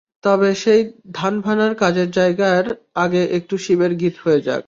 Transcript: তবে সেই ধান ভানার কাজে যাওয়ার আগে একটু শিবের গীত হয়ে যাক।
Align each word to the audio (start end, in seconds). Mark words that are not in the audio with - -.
তবে 0.23 0.49
সেই 0.55 0.81
ধান 1.11 1.33
ভানার 1.41 1.73
কাজে 1.75 2.03
যাওয়ার 2.15 2.65
আগে 2.95 3.21
একটু 3.37 3.55
শিবের 3.57 3.91
গীত 3.95 4.15
হয়ে 4.23 4.39
যাক। 4.39 4.59